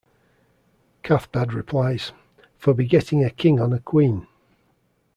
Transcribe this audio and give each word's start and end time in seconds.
Cathbad 1.03 1.53
replies, 1.53 2.11
"for 2.57 2.73
begetting 2.73 3.23
a 3.23 3.29
king 3.29 3.59
on 3.59 3.71
a 3.71 3.77
queen". 3.79 4.25